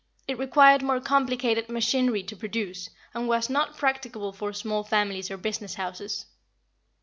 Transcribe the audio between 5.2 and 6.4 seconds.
or business houses.